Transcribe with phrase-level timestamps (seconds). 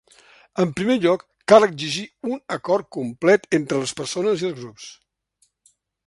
[0.61, 4.89] En primer lloc cal exigir un acord complet entre les persones i els grups.